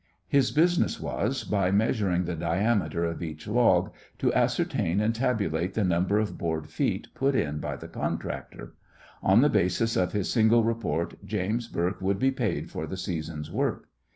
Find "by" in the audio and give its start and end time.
1.43-1.69, 7.59-7.75